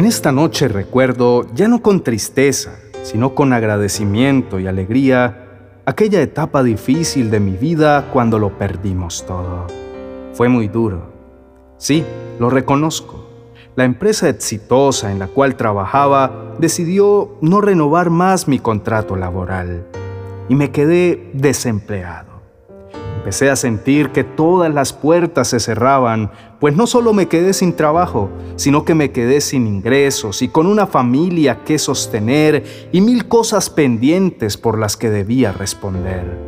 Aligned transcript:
En 0.00 0.06
esta 0.06 0.32
noche 0.32 0.66
recuerdo, 0.66 1.44
ya 1.54 1.68
no 1.68 1.82
con 1.82 2.02
tristeza, 2.02 2.78
sino 3.02 3.34
con 3.34 3.52
agradecimiento 3.52 4.58
y 4.58 4.66
alegría, 4.66 5.82
aquella 5.84 6.22
etapa 6.22 6.62
difícil 6.62 7.30
de 7.30 7.38
mi 7.38 7.52
vida 7.52 8.08
cuando 8.10 8.38
lo 8.38 8.56
perdimos 8.56 9.26
todo. 9.26 9.66
Fue 10.32 10.48
muy 10.48 10.68
duro. 10.68 11.02
Sí, 11.76 12.02
lo 12.38 12.48
reconozco. 12.48 13.26
La 13.76 13.84
empresa 13.84 14.30
exitosa 14.30 15.12
en 15.12 15.18
la 15.18 15.26
cual 15.26 15.56
trabajaba 15.56 16.54
decidió 16.58 17.36
no 17.42 17.60
renovar 17.60 18.08
más 18.08 18.48
mi 18.48 18.58
contrato 18.58 19.16
laboral 19.16 19.84
y 20.48 20.54
me 20.54 20.70
quedé 20.70 21.30
desempleado. 21.34 22.29
Empecé 23.20 23.50
a 23.50 23.56
sentir 23.56 24.12
que 24.12 24.24
todas 24.24 24.72
las 24.72 24.94
puertas 24.94 25.48
se 25.48 25.60
cerraban, 25.60 26.30
pues 26.58 26.74
no 26.74 26.86
solo 26.86 27.12
me 27.12 27.28
quedé 27.28 27.52
sin 27.52 27.74
trabajo, 27.74 28.30
sino 28.56 28.86
que 28.86 28.94
me 28.94 29.12
quedé 29.12 29.42
sin 29.42 29.66
ingresos 29.66 30.40
y 30.40 30.48
con 30.48 30.66
una 30.66 30.86
familia 30.86 31.62
que 31.62 31.78
sostener 31.78 32.88
y 32.92 33.02
mil 33.02 33.28
cosas 33.28 33.68
pendientes 33.68 34.56
por 34.56 34.78
las 34.78 34.96
que 34.96 35.10
debía 35.10 35.52
responder. 35.52 36.38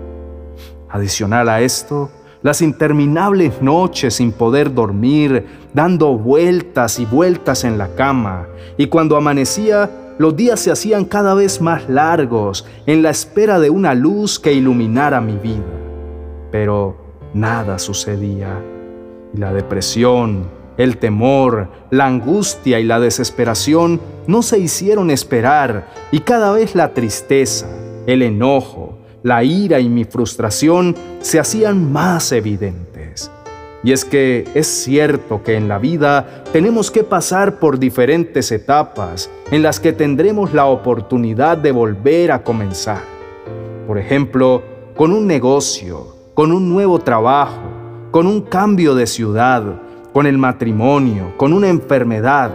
Adicional 0.89 1.51
a 1.51 1.61
esto, 1.61 2.11
las 2.41 2.63
interminables 2.63 3.61
noches 3.61 4.15
sin 4.15 4.33
poder 4.33 4.73
dormir, 4.73 5.45
dando 5.75 6.17
vueltas 6.17 6.99
y 6.99 7.05
vueltas 7.05 7.65
en 7.65 7.77
la 7.77 7.95
cama, 7.97 8.47
y 8.79 8.87
cuando 8.87 9.19
amanecía, 9.19 10.15
los 10.19 10.35
días 10.35 10.59
se 10.59 10.71
hacían 10.71 11.05
cada 11.05 11.35
vez 11.35 11.61
más 11.61 11.87
largos 11.91 12.65
en 12.87 13.03
la 13.03 13.11
espera 13.11 13.61
de 13.61 13.69
una 13.69 13.95
luz 13.95 14.39
que 14.39 14.55
iluminara 14.55 15.21
mi 15.21 15.37
vida 15.37 15.82
pero 16.53 16.97
nada 17.35 17.81
sucedía. 17.81 18.61
Y 19.35 19.39
la 19.39 19.53
depresión, 19.53 20.49
el 20.77 20.99
temor, 20.99 21.69
la 21.91 22.07
angustia 22.07 22.79
y 22.79 22.85
la 22.85 23.01
desesperación 23.01 24.01
no 24.27 24.43
se 24.43 24.59
hicieron 24.59 25.11
esperar 25.11 25.89
y 26.13 26.21
cada 26.21 26.53
vez 26.53 26.75
la 26.75 26.95
tristeza, 26.95 27.67
el 28.07 28.23
enojo, 28.23 28.99
la 29.23 29.43
ira 29.43 29.81
y 29.81 29.89
mi 29.89 30.05
frustración 30.05 30.95
se 31.21 31.41
hacían 31.41 31.93
más 31.93 32.33
evidentes. 32.33 33.31
Y 33.85 33.91
es 33.91 34.05
que 34.05 34.47
es 34.55 34.69
cierto 34.69 35.43
que 35.43 35.57
en 35.57 35.67
la 35.67 35.79
vida 35.79 36.45
tenemos 36.53 36.91
que 36.91 37.03
pasar 37.03 37.59
por 37.59 37.81
diferentes 37.81 38.53
etapas 38.53 39.29
en 39.51 39.63
las 39.63 39.81
que 39.81 39.93
tendremos 39.93 40.55
la 40.55 40.67
oportunidad 40.67 41.59
de 41.59 41.73
volver 41.73 42.31
a 42.31 42.45
comenzar. 42.45 43.03
Por 43.89 43.99
ejemplo, 43.99 44.63
con 44.97 45.13
un 45.13 45.27
negocio, 45.27 46.22
con 46.35 46.51
un 46.51 46.71
nuevo 46.71 46.99
trabajo, 46.99 47.61
con 48.11 48.27
un 48.27 48.41
cambio 48.41 48.95
de 48.95 49.07
ciudad, 49.07 49.63
con 50.15 50.27
el 50.27 50.39
matrimonio, 50.39 51.35
con 51.37 51.53
una 51.53 51.69
enfermedad, 51.69 52.51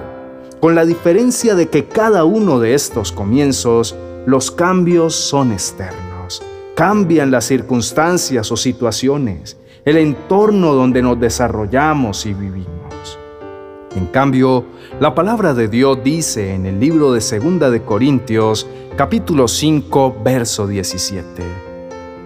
con 0.59 0.73
la 0.73 0.83
diferencia 0.83 1.53
de 1.53 1.67
que 1.67 1.85
cada 1.85 2.25
uno 2.25 2.59
de 2.59 2.73
estos 2.73 3.11
comienzos, 3.11 3.95
los 4.25 4.49
cambios 4.49 5.13
son 5.13 5.51
externos. 5.51 6.41
Cambian 6.75 7.29
las 7.29 7.45
circunstancias 7.45 8.51
o 8.51 8.57
situaciones, 8.57 9.57
el 9.85 9.97
entorno 9.97 10.73
donde 10.73 11.03
nos 11.03 11.19
desarrollamos 11.19 12.25
y 12.25 12.33
vivimos. 12.33 13.19
En 13.95 14.07
cambio, 14.07 14.65
la 14.99 15.13
palabra 15.13 15.53
de 15.53 15.67
Dios 15.67 15.99
dice 16.03 16.53
en 16.53 16.65
el 16.65 16.79
libro 16.79 17.13
de 17.13 17.21
Segunda 17.21 17.69
de 17.69 17.83
Corintios, 17.83 18.67
capítulo 18.95 19.47
5, 19.47 20.17
verso 20.23 20.67
17 20.67 21.66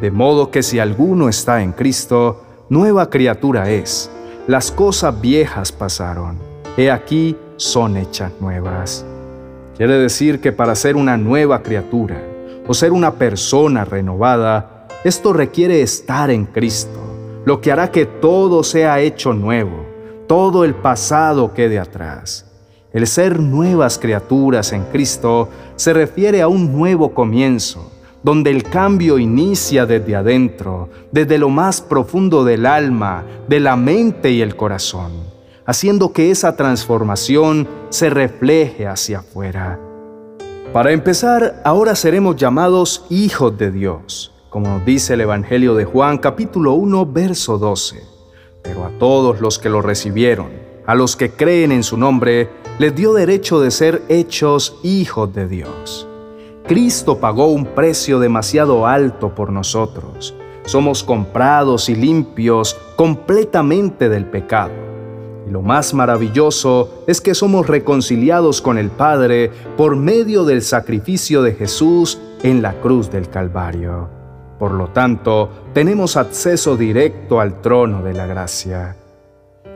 de 0.02 0.10
modo 0.10 0.50
que 0.50 0.64
si 0.64 0.80
alguno 0.80 1.30
está 1.30 1.62
en 1.62 1.74
Cristo, 1.74 2.42
nueva 2.70 3.10
criatura 3.12 3.70
es. 3.70 4.10
Las 4.48 4.72
cosas 4.72 5.22
viejas 5.22 5.72
pasaron. 5.72 6.40
He 6.76 6.90
aquí 6.90 7.38
son 7.58 7.96
hechas 7.98 8.32
nuevas. 8.40 9.06
Quiere 9.78 9.94
decir 10.00 10.42
que 10.42 10.52
para 10.52 10.74
ser 10.74 10.96
una 10.96 11.18
nueva 11.18 11.62
criatura 11.62 12.20
o 12.68 12.74
ser 12.74 12.92
una 12.92 13.14
persona 13.14 13.86
renovada, 13.86 14.88
esto 15.04 15.34
requiere 15.34 15.82
estar 15.82 16.32
en 16.32 16.46
Cristo, 16.46 17.00
lo 17.46 17.62
que 17.62 17.72
hará 17.72 17.92
que 17.92 18.06
todo 18.06 18.64
sea 18.64 19.00
hecho 19.00 19.34
nuevo, 19.34 19.86
todo 20.28 20.66
el 20.66 20.74
pasado 20.74 21.54
quede 21.54 21.78
atrás. 21.78 22.46
El 22.92 23.06
ser 23.06 23.40
nuevas 23.40 24.00
criaturas 24.00 24.74
en 24.74 24.84
Cristo 24.86 25.50
se 25.76 25.94
refiere 25.94 26.42
a 26.42 26.48
un 26.48 26.72
nuevo 26.76 27.14
comienzo, 27.14 27.91
donde 28.24 28.52
el 28.52 28.64
cambio 28.64 29.18
inicia 29.18 29.86
desde 29.86 30.16
adentro, 30.16 30.90
desde 31.12 31.38
lo 31.38 31.50
más 31.50 31.82
profundo 31.82 32.44
del 32.44 32.66
alma, 32.66 33.24
de 33.48 33.60
la 33.60 33.76
mente 33.76 34.32
y 34.32 34.42
el 34.42 34.56
corazón, 34.56 35.12
haciendo 35.66 36.14
que 36.14 36.32
esa 36.32 36.56
transformación 36.56 37.68
se 37.90 38.10
refleje 38.10 38.88
hacia 38.88 39.20
afuera. 39.20 39.80
Para 40.72 40.92
empezar, 40.92 41.62
ahora 41.66 41.96
seremos 41.96 42.36
llamados 42.36 43.06
hijos 43.10 43.58
de 43.58 43.72
Dios, 43.72 44.32
como 44.50 44.68
nos 44.68 44.86
dice 44.86 45.16
el 45.16 45.22
Evangelio 45.22 45.76
de 45.76 45.86
Juan 45.86 46.18
capítulo 46.18 46.74
1, 46.74 47.06
verso 47.08 47.58
12. 47.58 48.04
Pero 48.62 48.86
a 48.86 48.90
todos 49.00 49.42
los 49.42 49.58
que 49.60 49.70
lo 49.70 49.82
recibieron, 49.82 50.50
a 50.86 50.96
los 50.96 51.16
que 51.16 51.32
creen 51.32 51.72
en 51.72 51.84
su 51.84 51.98
nombre, 51.98 52.50
les 52.80 52.96
dio 52.96 53.14
derecho 53.14 53.60
de 53.60 53.72
ser 53.72 54.02
hechos 54.08 54.78
hijos 54.84 55.34
de 55.34 55.48
Dios. 55.48 56.08
Cristo 56.68 57.18
pagó 57.18 57.48
un 57.48 57.66
precio 57.66 58.20
demasiado 58.20 58.88
alto 58.88 59.36
por 59.36 59.52
nosotros. 59.52 60.36
Somos 60.66 61.04
comprados 61.04 61.90
y 61.90 61.96
limpios 61.96 62.78
completamente 62.96 64.10
del 64.10 64.26
pecado. 64.26 64.74
Y 65.48 65.52
lo 65.52 65.62
más 65.62 65.94
maravilloso 65.94 67.04
es 67.08 67.20
que 67.20 67.34
somos 67.34 67.68
reconciliados 67.68 68.62
con 68.62 68.78
el 68.78 68.90
Padre 68.90 69.52
por 69.76 69.96
medio 69.96 70.46
del 70.46 70.62
sacrificio 70.62 71.42
de 71.42 71.54
Jesús 71.54 72.20
en 72.44 72.62
la 72.62 72.74
cruz 72.80 73.10
del 73.10 73.28
Calvario. 73.28 74.08
Por 74.60 74.74
lo 74.74 74.90
tanto, 74.90 75.50
tenemos 75.74 76.16
acceso 76.16 76.78
directo 76.78 77.42
al 77.42 77.62
trono 77.62 78.04
de 78.04 78.14
la 78.14 78.28
gracia. 78.28 79.01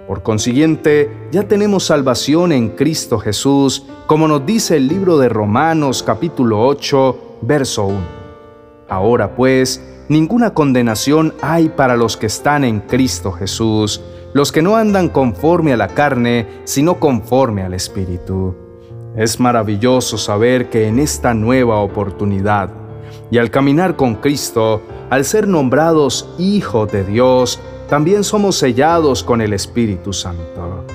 Por 0.08 0.22
consiguiente, 0.22 1.10
ya 1.32 1.48
tenemos 1.48 1.86
salvación 1.86 2.52
en 2.52 2.70
Cristo 2.70 3.18
Jesús, 3.18 3.88
como 4.06 4.28
nos 4.28 4.46
dice 4.46 4.78
el 4.78 4.88
libro 4.88 5.18
de 5.18 5.30
Romanos 5.30 6.04
capítulo 6.04 6.64
8, 6.68 7.40
verso 7.42 7.88
1. 7.88 7.98
Ahora 8.88 9.36
pues, 9.36 9.84
ninguna 10.08 10.54
condenación 10.54 11.34
hay 11.42 11.70
para 11.70 11.98
los 11.98 12.18
que 12.18 12.28
están 12.28 12.64
en 12.64 12.82
Cristo 12.82 13.32
Jesús, 13.32 14.00
los 14.34 14.52
que 14.52 14.62
no 14.62 14.76
andan 14.76 15.10
conforme 15.10 15.74
a 15.74 15.78
la 15.78 15.88
carne, 15.88 16.46
sino 16.66 17.00
conforme 17.00 17.64
al 17.64 17.74
Espíritu. 17.74 18.56
Es 19.16 19.40
maravilloso 19.40 20.20
saber 20.20 20.70
que 20.70 20.88
en 20.88 21.00
esta 21.00 21.34
nueva 21.34 21.80
oportunidad, 21.80 22.70
y 23.32 23.40
al 23.40 23.50
caminar 23.50 23.96
con 23.96 24.16
Cristo, 24.16 24.84
al 25.10 25.26
ser 25.26 25.48
nombrados 25.48 26.30
hijos 26.38 26.92
de 26.92 27.04
Dios, 27.04 27.60
también 27.90 28.24
somos 28.24 28.58
sellados 28.58 29.24
con 29.24 29.42
el 29.42 29.54
Espíritu 29.54 30.14
Santo. 30.14 30.86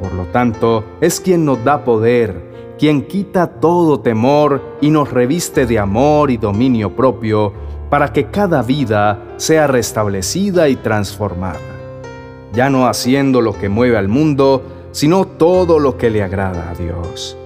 Por 0.00 0.12
lo 0.14 0.24
tanto, 0.26 0.84
es 1.00 1.20
quien 1.20 1.44
nos 1.44 1.62
da 1.64 1.84
poder, 1.84 2.50
quien 2.78 3.06
quita 3.06 3.46
todo 3.46 4.00
temor 4.00 4.62
y 4.80 4.90
nos 4.90 5.10
reviste 5.10 5.66
de 5.66 5.78
amor 5.78 6.30
y 6.30 6.38
dominio 6.38 6.96
propio 6.96 7.52
para 7.90 8.12
que 8.12 8.26
cada 8.26 8.62
vida 8.62 9.34
sea 9.36 9.66
restablecida 9.66 10.68
y 10.68 10.76
transformada, 10.76 11.58
ya 12.52 12.70
no 12.70 12.86
haciendo 12.86 13.40
lo 13.40 13.52
que 13.52 13.68
mueve 13.68 13.98
al 13.98 14.08
mundo, 14.08 14.62
sino 14.92 15.26
todo 15.26 15.78
lo 15.78 15.98
que 15.98 16.10
le 16.10 16.22
agrada 16.22 16.70
a 16.70 16.74
Dios. 16.74 17.36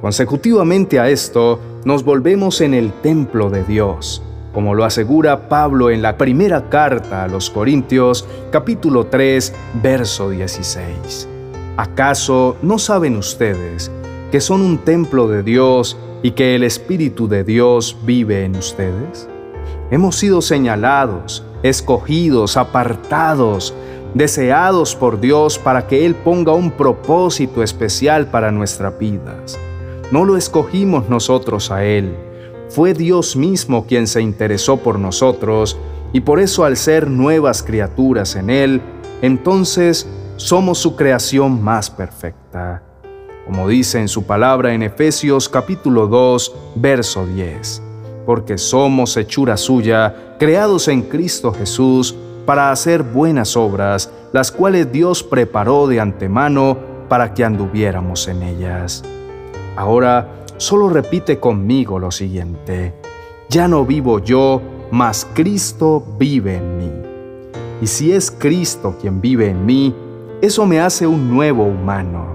Consecutivamente 0.00 0.98
a 0.98 1.10
esto, 1.10 1.58
nos 1.84 2.04
volvemos 2.04 2.60
en 2.60 2.72
el 2.72 2.92
templo 2.92 3.50
de 3.50 3.64
Dios, 3.64 4.22
como 4.52 4.74
lo 4.74 4.84
asegura 4.84 5.48
Pablo 5.48 5.90
en 5.90 6.02
la 6.02 6.16
primera 6.16 6.68
carta 6.68 7.24
a 7.24 7.28
los 7.28 7.50
Corintios 7.50 8.26
capítulo 8.50 9.06
3 9.06 9.52
verso 9.82 10.30
16. 10.30 11.28
¿Acaso 11.76 12.56
no 12.62 12.78
saben 12.78 13.16
ustedes 13.16 13.90
que 14.30 14.40
son 14.40 14.60
un 14.60 14.78
templo 14.78 15.28
de 15.28 15.42
Dios 15.42 15.96
y 16.22 16.32
que 16.32 16.54
el 16.54 16.64
Espíritu 16.64 17.28
de 17.28 17.44
Dios 17.44 17.96
vive 18.04 18.44
en 18.44 18.56
ustedes? 18.56 19.28
Hemos 19.90 20.16
sido 20.16 20.42
señalados, 20.42 21.44
escogidos, 21.62 22.56
apartados, 22.56 23.74
deseados 24.14 24.96
por 24.96 25.20
Dios 25.20 25.58
para 25.58 25.86
que 25.86 26.06
Él 26.06 26.14
ponga 26.14 26.52
un 26.52 26.72
propósito 26.72 27.62
especial 27.62 28.26
para 28.26 28.50
nuestras 28.50 28.98
vidas. 28.98 29.58
No 30.10 30.24
lo 30.24 30.36
escogimos 30.36 31.08
nosotros 31.08 31.70
a 31.70 31.84
Él, 31.84 32.14
fue 32.70 32.94
Dios 32.94 33.34
mismo 33.34 33.84
quien 33.84 34.06
se 34.06 34.22
interesó 34.22 34.76
por 34.76 34.98
nosotros 34.98 35.76
y 36.12 36.20
por 36.20 36.38
eso 36.38 36.64
al 36.64 36.76
ser 36.76 37.10
nuevas 37.10 37.62
criaturas 37.62 38.36
en 38.36 38.48
Él, 38.48 38.80
entonces 39.22 40.08
somos 40.36 40.78
su 40.78 40.94
creación 40.96 41.62
más 41.62 41.90
perfecta. 41.90 42.82
Como 43.44 43.68
dice 43.68 43.98
en 43.98 44.06
su 44.06 44.22
palabra 44.22 44.72
en 44.72 44.84
Efesios 44.84 45.48
capítulo 45.48 46.06
2, 46.06 46.54
verso 46.76 47.26
10, 47.26 47.82
porque 48.24 48.56
somos 48.56 49.16
hechura 49.16 49.56
suya, 49.56 50.36
creados 50.38 50.86
en 50.86 51.02
Cristo 51.02 51.52
Jesús, 51.52 52.14
para 52.46 52.70
hacer 52.70 53.02
buenas 53.02 53.56
obras, 53.56 54.10
las 54.32 54.52
cuales 54.52 54.90
Dios 54.92 55.22
preparó 55.22 55.88
de 55.88 56.00
antemano 56.00 56.78
para 57.08 57.34
que 57.34 57.44
anduviéramos 57.44 58.28
en 58.28 58.42
ellas. 58.42 59.02
Ahora 59.76 60.40
solo 60.60 60.90
repite 60.90 61.40
conmigo 61.40 61.98
lo 61.98 62.10
siguiente. 62.10 62.92
Ya 63.48 63.66
no 63.66 63.86
vivo 63.86 64.18
yo, 64.18 64.60
mas 64.90 65.26
Cristo 65.32 66.04
vive 66.18 66.56
en 66.56 66.76
mí. 66.76 66.92
Y 67.80 67.86
si 67.86 68.12
es 68.12 68.30
Cristo 68.30 68.94
quien 69.00 69.22
vive 69.22 69.48
en 69.48 69.64
mí, 69.64 69.94
eso 70.42 70.66
me 70.66 70.78
hace 70.78 71.06
un 71.06 71.30
nuevo 71.30 71.64
humano. 71.64 72.34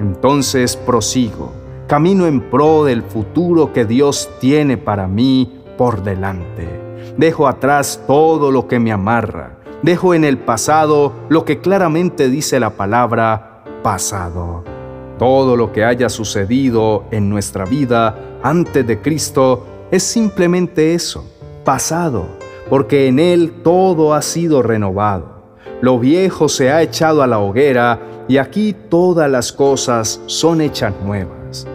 Entonces 0.00 0.76
prosigo, 0.76 1.52
camino 1.86 2.26
en 2.26 2.42
pro 2.42 2.84
del 2.84 3.02
futuro 3.02 3.72
que 3.72 3.86
Dios 3.86 4.28
tiene 4.38 4.76
para 4.76 5.08
mí 5.08 5.62
por 5.78 6.02
delante. 6.02 6.68
Dejo 7.16 7.48
atrás 7.48 8.02
todo 8.06 8.50
lo 8.50 8.68
que 8.68 8.80
me 8.80 8.92
amarra. 8.92 9.58
Dejo 9.82 10.12
en 10.12 10.24
el 10.24 10.36
pasado 10.36 11.14
lo 11.30 11.46
que 11.46 11.60
claramente 11.60 12.28
dice 12.28 12.60
la 12.60 12.70
palabra 12.76 13.64
pasado. 13.82 14.71
Todo 15.18 15.56
lo 15.56 15.72
que 15.72 15.84
haya 15.84 16.08
sucedido 16.08 17.04
en 17.10 17.28
nuestra 17.28 17.64
vida 17.64 18.38
antes 18.42 18.86
de 18.86 19.00
Cristo 19.00 19.66
es 19.90 20.02
simplemente 20.02 20.94
eso, 20.94 21.24
pasado, 21.64 22.26
porque 22.68 23.06
en 23.06 23.18
Él 23.18 23.60
todo 23.62 24.14
ha 24.14 24.22
sido 24.22 24.62
renovado. 24.62 25.42
Lo 25.80 25.98
viejo 25.98 26.48
se 26.48 26.70
ha 26.70 26.82
echado 26.82 27.22
a 27.22 27.26
la 27.26 27.38
hoguera 27.38 28.00
y 28.28 28.38
aquí 28.38 28.74
todas 28.88 29.30
las 29.30 29.52
cosas 29.52 30.20
son 30.26 30.60
hechas 30.60 30.94
nuevas. 31.04 31.66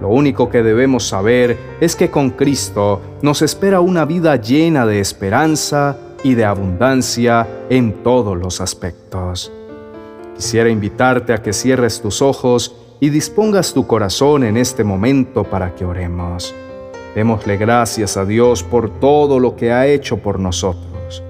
Lo 0.00 0.08
único 0.08 0.48
que 0.48 0.62
debemos 0.62 1.06
saber 1.06 1.58
es 1.80 1.94
que 1.94 2.10
con 2.10 2.30
Cristo 2.30 3.00
nos 3.20 3.42
espera 3.42 3.80
una 3.80 4.06
vida 4.06 4.36
llena 4.36 4.86
de 4.86 4.98
esperanza 4.98 5.98
y 6.24 6.34
de 6.34 6.46
abundancia 6.46 7.46
en 7.68 8.02
todos 8.02 8.36
los 8.36 8.62
aspectos. 8.62 9.52
Quisiera 10.34 10.70
invitarte 10.70 11.34
a 11.34 11.42
que 11.42 11.52
cierres 11.52 12.00
tus 12.00 12.22
ojos 12.22 12.74
y 13.00 13.08
dispongas 13.08 13.72
tu 13.72 13.86
corazón 13.86 14.44
en 14.44 14.56
este 14.56 14.84
momento 14.84 15.44
para 15.44 15.74
que 15.74 15.84
oremos. 15.84 16.54
Démosle 17.14 17.56
gracias 17.56 18.16
a 18.16 18.24
Dios 18.24 18.62
por 18.62 19.00
todo 19.00 19.40
lo 19.40 19.56
que 19.56 19.72
ha 19.72 19.86
hecho 19.86 20.18
por 20.18 20.38
nosotros. 20.38 21.22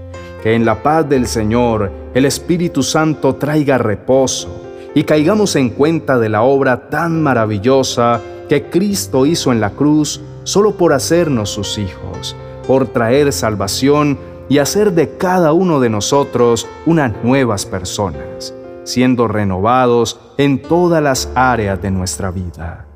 Que 0.42 0.54
en 0.54 0.64
la 0.64 0.82
paz 0.82 1.08
del 1.08 1.26
Señor 1.26 1.90
el 2.12 2.24
Espíritu 2.24 2.82
Santo 2.82 3.36
traiga 3.36 3.78
reposo 3.78 4.48
y 4.94 5.04
caigamos 5.04 5.54
en 5.56 5.70
cuenta 5.70 6.18
de 6.18 6.28
la 6.28 6.42
obra 6.42 6.90
tan 6.90 7.22
maravillosa 7.22 8.20
que 8.48 8.68
Cristo 8.68 9.24
hizo 9.26 9.52
en 9.52 9.60
la 9.60 9.70
cruz 9.70 10.20
solo 10.42 10.72
por 10.72 10.92
hacernos 10.92 11.50
sus 11.50 11.78
hijos, 11.78 12.34
por 12.66 12.88
traer 12.88 13.32
salvación 13.32 14.18
y 14.48 14.58
hacer 14.58 14.92
de 14.92 15.16
cada 15.16 15.52
uno 15.52 15.78
de 15.78 15.88
nosotros 15.88 16.66
unas 16.84 17.12
nuevas 17.22 17.64
personas, 17.64 18.52
siendo 18.90 19.28
renovados 19.28 20.20
en 20.36 20.60
todas 20.60 21.02
las 21.02 21.30
áreas 21.34 21.80
de 21.80 21.90
nuestra 21.90 22.30
vida. 22.30 22.86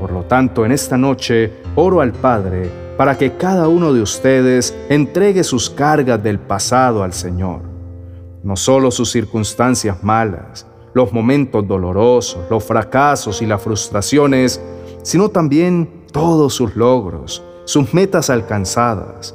Por 0.00 0.12
lo 0.12 0.22
tanto, 0.24 0.64
en 0.64 0.72
esta 0.72 0.96
noche 0.96 1.52
oro 1.74 2.00
al 2.00 2.12
Padre 2.12 2.70
para 2.96 3.16
que 3.16 3.36
cada 3.36 3.68
uno 3.68 3.92
de 3.92 4.02
ustedes 4.02 4.76
entregue 4.88 5.42
sus 5.42 5.70
cargas 5.70 6.22
del 6.22 6.38
pasado 6.38 7.02
al 7.02 7.12
Señor. 7.12 7.62
No 8.42 8.56
solo 8.56 8.90
sus 8.90 9.10
circunstancias 9.10 10.02
malas, 10.02 10.66
los 10.92 11.12
momentos 11.12 11.66
dolorosos, 11.66 12.40
los 12.50 12.64
fracasos 12.64 13.42
y 13.42 13.46
las 13.46 13.62
frustraciones, 13.62 14.60
sino 15.02 15.28
también 15.28 16.04
todos 16.12 16.54
sus 16.54 16.76
logros, 16.76 17.42
sus 17.64 17.94
metas 17.94 18.30
alcanzadas, 18.30 19.34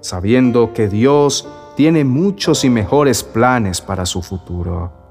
sabiendo 0.00 0.72
que 0.72 0.88
Dios 0.88 1.48
tiene 1.76 2.04
muchos 2.04 2.64
y 2.64 2.70
mejores 2.70 3.22
planes 3.22 3.80
para 3.80 4.06
su 4.06 4.22
futuro. 4.22 5.05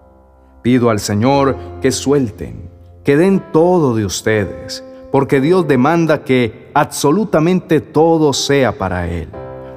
Pido 0.65 0.89
al 0.89 1.00
Señor 1.00 1.56
que 1.79 1.91
suelten, 1.91 2.71
que 3.03 3.17
den 3.17 3.51
todo 3.53 3.95
de 3.95 4.03
ustedes, 4.03 4.83
porque 5.12 5.39
Dios 5.39 5.67
demanda 5.67 6.23
que 6.23 6.71
absolutamente 6.73 7.81
todo 7.81 8.33
sea 8.33 8.75
para 8.75 9.07
Él. 9.07 9.29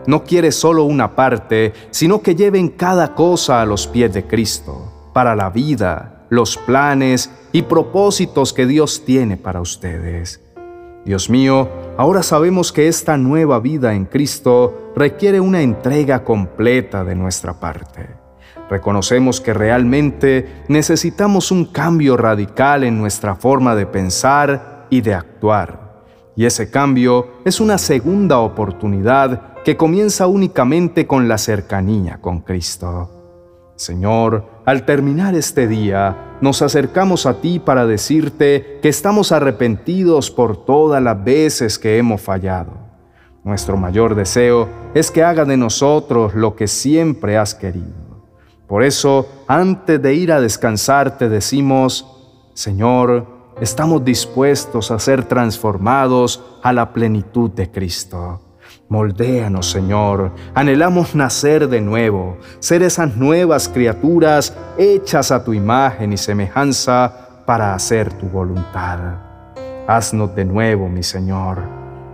No 0.07 0.25
quiere 0.25 0.51
solo 0.51 0.85
una 0.85 1.15
parte, 1.15 1.75
sino 1.91 2.23
que 2.23 2.35
lleven 2.35 2.71
cada 2.71 3.15
cosa 3.15 3.61
a 3.61 3.67
los 3.67 3.87
pies 3.87 4.15
de 4.15 4.27
Cristo, 4.27 5.11
para 5.13 5.37
la 5.37 5.51
vida, 5.51 6.25
los 6.31 6.57
planes 6.57 7.31
y 7.53 7.61
propósitos 7.61 8.55
que 8.55 8.65
Dios 8.65 9.05
tiene 9.05 9.37
para 9.37 9.61
ustedes. 9.61 10.41
Dios 11.05 11.29
mío, 11.29 11.69
ahora 11.99 12.23
sabemos 12.23 12.73
que 12.73 12.89
esta 12.89 13.19
nueva 13.19 13.61
vida 13.61 13.93
en 13.93 14.07
Cristo 14.07 14.93
requiere 14.97 15.39
una 15.39 15.61
entrega 15.61 16.25
completa 16.25 17.05
de 17.05 17.15
nuestra 17.15 17.61
parte. 17.61 18.18
Reconocemos 18.71 19.41
que 19.41 19.55
realmente 19.55 20.65
necesitamos 20.69 21.51
un 21.51 21.65
cambio 21.65 22.17
radical 22.17 22.85
en 22.85 22.99
nuestra 22.99 23.35
forma 23.35 23.75
de 23.75 23.87
pensar 23.87 24.87
y 24.91 25.01
de 25.01 25.15
actuar. 25.15 25.89
Y 26.37 26.45
ese 26.45 26.71
cambio 26.71 27.29
es 27.45 27.61
una 27.61 27.79
segunda 27.79 28.39
oportunidad 28.39 29.55
que 29.65 29.77
comienza 29.77 30.27
únicamente 30.27 31.07
con 31.07 31.29
la 31.29 31.39
cercanía 31.39 32.19
con 32.21 32.41
Cristo. 32.41 33.11
Señor, 33.75 34.45
al 34.65 34.85
terminar 34.85 35.35
este 35.35 35.67
día, 35.67 36.37
nos 36.41 36.63
acercamos 36.63 37.27
a 37.27 37.41
ti 37.41 37.59
para 37.59 37.87
decirte 37.87 38.79
que 38.83 38.89
estamos 38.89 39.33
arrepentidos 39.33 40.31
por 40.31 40.65
todas 40.65 41.03
las 41.03 41.23
veces 41.25 41.79
que 41.79 41.97
hemos 41.97 42.21
fallado. 42.21 42.73
Nuestro 43.45 43.77
mayor 43.77 44.15
deseo 44.15 44.69
es 44.95 45.11
que 45.11 45.23
haga 45.23 45.45
de 45.45 45.57
nosotros 45.57 46.35
lo 46.35 46.55
que 46.55 46.67
siempre 46.67 47.39
has 47.39 47.55
querido. 47.55 48.08
Por 48.69 48.85
eso, 48.85 49.27
antes 49.49 50.01
de 50.01 50.15
ir 50.15 50.31
a 50.31 50.43
descansar, 50.43 51.17
te 51.17 51.31
decimos, 51.31 52.07
Señor, 52.53 53.27
estamos 53.63 54.05
dispuestos 54.05 54.91
a 54.91 54.99
ser 54.99 55.25
transformados 55.25 56.45
a 56.63 56.75
la 56.75 56.93
plenitud 56.93 57.51
de 57.51 57.71
Cristo. 57.71 58.43
Moldéanos, 58.91 59.71
Señor. 59.71 60.33
Anhelamos 60.55 61.15
nacer 61.15 61.69
de 61.69 61.81
nuevo, 61.81 62.37
ser 62.59 62.83
esas 62.83 63.17
nuevas 63.17 63.71
criaturas 63.71 64.55
hechas 64.77 65.31
a 65.31 65.43
tu 65.43 65.55
imagen 65.55 66.13
y 66.13 66.19
semejanza 66.19 67.45
para 67.47 67.75
hacer 67.75 68.13
tu 68.13 68.27
voluntad. 68.27 68.99
Haznos 69.87 70.35
de 70.35 70.45
nuevo, 70.45 70.91
mi 70.91 71.03
Señor. 71.03 71.59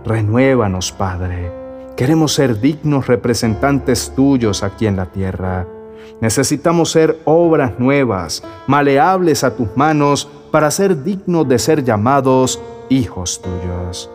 Renuévanos, 0.05 0.93
Padre. 0.93 1.51
Queremos 1.97 2.33
ser 2.33 2.61
dignos 2.61 3.07
representantes 3.07 4.13
tuyos 4.15 4.63
aquí 4.63 4.87
en 4.87 4.95
la 4.95 5.07
tierra. 5.07 5.65
Necesitamos 6.21 6.91
ser 6.91 7.19
obras 7.25 7.79
nuevas, 7.79 8.43
maleables 8.67 9.43
a 9.43 9.55
tus 9.55 9.75
manos, 9.75 10.29
para 10.51 10.71
ser 10.71 11.03
dignos 11.03 11.47
de 11.47 11.59
ser 11.59 11.83
llamados 11.83 12.61
hijos 12.89 13.41
tuyos. 13.41 14.09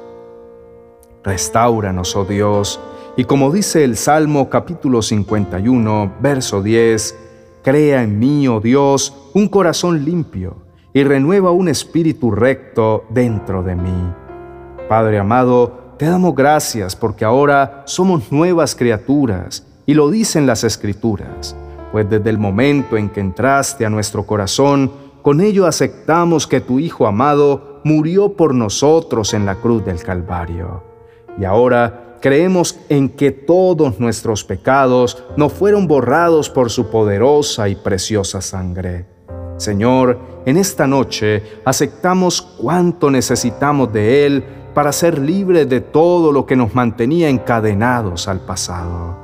Restauranos, 1.23 2.17
oh 2.17 2.25
Dios, 2.25 2.81
y 3.17 3.25
como 3.25 3.51
dice 3.51 3.85
el 3.85 3.97
Salmo 3.97 4.49
capítulo 4.49 5.03
51, 5.03 6.15
verso 6.21 6.63
10, 6.63 7.17
Crea 7.63 8.03
en 8.03 8.19
mí, 8.19 8.49
oh 8.49 8.61
Dios, 8.61 9.15
un 9.35 9.49
corazón 9.49 10.05
limpio, 10.05 10.57
y 10.95 11.05
renueva 11.05 11.51
un 11.51 11.69
espíritu 11.69 12.31
recto 12.31 13.05
dentro 13.11 13.63
de 13.63 13.77
mí. 13.77 14.15
Padre 14.89 15.19
amado, 15.19 15.95
te 15.99 16.07
damos 16.07 16.35
gracias 16.35 16.97
porque 16.97 17.27
ahora 17.27 17.83
somos 17.85 18.33
nuevas 18.33 18.75
criaturas, 18.75 19.67
y 19.85 19.93
lo 19.93 20.11
dicen 20.11 20.47
las 20.47 20.65
Escrituras, 20.65 21.55
pues 21.93 22.09
desde 22.09 22.31
el 22.31 22.39
momento 22.39 22.97
en 22.97 23.09
que 23.11 23.21
entraste 23.21 23.85
a 23.85 23.91
nuestro 23.91 24.25
corazón, 24.25 24.91
con 25.23 25.41
ello 25.41 25.67
aceptamos 25.67 26.47
que 26.47 26.61
tu 26.61 26.79
Hijo 26.79 27.07
amado 27.07 27.81
murió 27.85 28.35
por 28.35 28.55
nosotros 28.55 29.35
en 29.35 29.47
la 29.47 29.57
cruz 29.57 29.85
del 29.85 30.03
Calvario 30.03 30.91
y 31.39 31.45
ahora 31.45 32.17
creemos 32.21 32.79
en 32.89 33.09
que 33.09 33.31
todos 33.31 33.99
nuestros 33.99 34.45
pecados 34.45 35.23
no 35.37 35.49
fueron 35.49 35.87
borrados 35.87 36.51
por 36.51 36.71
su 36.71 36.91
poderosa 36.91 37.69
y 37.69 37.77
preciosa 37.77 38.41
sangre. 38.41 39.07
Señor, 39.57 40.19
en 40.47 40.57
esta 40.57 40.87
noche 40.87 41.43
aceptamos 41.65 42.43
cuánto 42.43 43.11
necesitamos 43.11 43.93
de 43.93 44.27
Él 44.27 44.45
para 44.75 44.93
ser 44.93 45.19
libres 45.19 45.69
de 45.69 45.81
todo 45.81 46.31
lo 46.33 46.47
que 46.47 46.57
nos 46.57 46.75
mantenía 46.75 47.29
encadenados 47.29 48.29
al 48.29 48.41
pasado. 48.41 49.19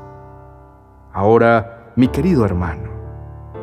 Ahora, 1.13 1.76
mi 1.97 2.09
querido 2.09 2.45
hermano, 2.45 2.91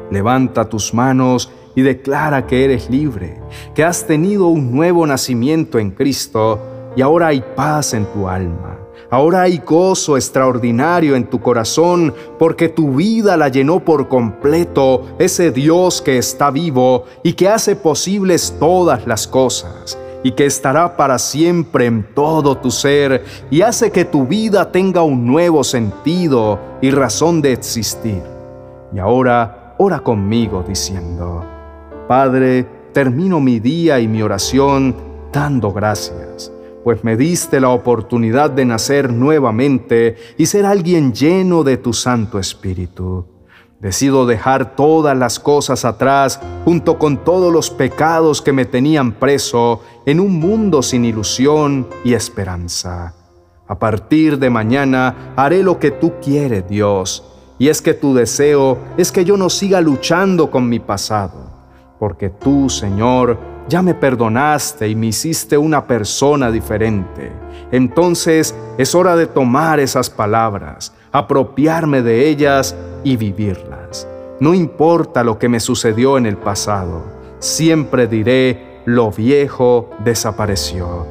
levanta 0.10 0.68
tus 0.68 0.94
manos 0.94 1.52
y 1.76 1.84
declara 1.84 2.48
que 2.48 2.66
eres 2.66 2.90
libre, 2.90 3.40
que 3.76 3.84
has 3.84 4.08
tenido 4.08 4.48
un 4.48 4.72
nuevo 4.72 5.06
nacimiento 5.06 5.78
en 5.78 5.92
Cristo 5.92 6.60
y 6.96 7.02
ahora 7.02 7.28
hay 7.28 7.44
paz 7.56 7.94
en 7.94 8.06
tu 8.08 8.28
alma. 8.28 8.80
Ahora 9.12 9.44
hay 9.44 9.60
gozo 9.60 10.18
extraordinario 10.18 11.16
en 11.16 11.30
tu 11.30 11.40
corazón 11.40 12.14
porque 12.40 12.70
tu 12.70 12.96
vida 12.96 13.38
la 13.38 13.50
llenó 13.50 13.80
por 13.80 14.08
completo 14.08 15.16
ese 15.20 15.52
Dios 15.52 16.02
que 16.02 16.18
está 16.18 16.50
vivo 16.50 17.06
y 17.22 17.34
que 17.34 17.48
hace 17.48 17.76
posibles 17.76 18.56
todas 18.60 19.06
las 19.06 19.28
cosas 19.28 20.00
y 20.24 20.32
que 20.32 20.46
estará 20.46 20.96
para 20.96 21.20
siempre 21.20 21.86
en 21.86 22.04
todo 22.16 22.58
tu 22.58 22.72
ser 22.72 23.24
y 23.52 23.62
hace 23.62 23.92
que 23.92 24.06
tu 24.06 24.26
vida 24.26 24.72
tenga 24.72 25.04
un 25.04 25.26
nuevo 25.26 25.64
sentido 25.64 26.60
y 26.82 26.92
razón 26.92 27.42
de 27.42 27.52
existir. 27.52 28.24
Y 28.94 29.00
ahora 29.00 29.76
ora 29.78 30.00
conmigo 30.00 30.64
diciendo, 30.68 31.44
Padre, 32.08 32.66
termino 32.94 33.40
mi 33.40 33.60
día 33.60 34.00
y 34.00 34.08
mi 34.08 34.22
oración 34.22 34.96
dando 35.32 35.72
gracias, 35.72 36.52
pues 36.84 37.04
me 37.04 37.18
diste 37.18 37.60
la 37.60 37.70
oportunidad 37.70 38.52
de 38.52 38.66
nacer 38.66 39.12
nuevamente 39.12 40.16
y 40.38 40.46
ser 40.46 40.66
alguien 40.66 41.12
lleno 41.14 41.64
de 41.64 41.78
tu 41.78 41.92
Santo 41.92 42.40
Espíritu. 42.40 43.33
Decido 43.84 44.26
dejar 44.26 44.78
todas 44.78 45.18
las 45.18 45.42
cosas 45.42 45.84
atrás 45.84 46.40
junto 46.64 46.98
con 46.98 47.18
todos 47.18 47.52
los 47.52 47.70
pecados 47.70 48.42
que 48.42 48.54
me 48.54 48.64
tenían 48.64 49.12
preso 49.12 49.82
en 50.06 50.22
un 50.22 50.40
mundo 50.40 50.82
sin 50.82 51.04
ilusión 51.04 51.90
y 52.06 52.14
esperanza. 52.14 53.14
A 53.68 53.80
partir 53.80 54.40
de 54.40 54.50
mañana 54.50 55.34
haré 55.36 55.64
lo 55.64 55.80
que 55.80 55.92
tú 55.92 56.14
quieres, 56.22 56.66
Dios, 56.70 57.26
y 57.60 57.68
es 57.68 57.82
que 57.82 57.94
tu 57.94 58.14
deseo 58.14 58.78
es 58.96 59.12
que 59.12 59.26
yo 59.26 59.36
no 59.36 59.50
siga 59.50 59.82
luchando 59.82 60.50
con 60.50 60.70
mi 60.70 60.80
pasado, 60.80 61.52
porque 62.00 62.30
tú, 62.30 62.70
Señor, 62.70 63.38
ya 63.68 63.82
me 63.82 63.96
perdonaste 63.96 64.88
y 64.88 64.96
me 64.96 65.08
hiciste 65.08 65.58
una 65.58 65.86
persona 65.86 66.52
diferente. 66.52 67.34
Entonces 67.70 68.56
es 68.78 68.96
hora 68.96 69.18
de 69.18 69.28
tomar 69.28 69.82
esas 69.82 70.10
palabras, 70.10 70.94
apropiarme 71.14 72.02
de 72.02 72.28
ellas 72.28 72.76
y 73.04 73.16
vivirlas. 73.16 74.08
No 74.40 74.54
importa 74.54 75.24
lo 75.24 75.40
que 75.40 75.48
me 75.48 75.60
sucedió 75.60 76.18
en 76.18 76.26
el 76.26 76.38
pasado, 76.38 77.04
siempre 77.40 78.08
diré, 78.08 78.82
lo 78.86 79.12
viejo 79.12 79.92
desapareció. 80.04 81.08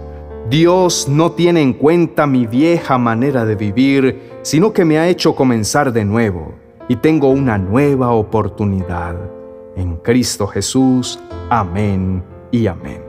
Dios 0.50 1.08
no 1.08 1.32
tiene 1.32 1.62
en 1.62 1.72
cuenta 1.72 2.26
mi 2.26 2.46
vieja 2.46 2.98
manera 2.98 3.44
de 3.46 3.54
vivir, 3.54 4.32
sino 4.42 4.72
que 4.72 4.84
me 4.84 4.98
ha 4.98 5.08
hecho 5.08 5.34
comenzar 5.34 5.92
de 5.92 6.04
nuevo 6.04 6.54
y 6.88 6.96
tengo 6.96 7.28
una 7.28 7.56
nueva 7.56 8.10
oportunidad. 8.10 9.16
En 9.76 9.96
Cristo 9.96 10.46
Jesús, 10.48 11.18
amén 11.48 12.22
y 12.50 12.66
amén. 12.66 13.01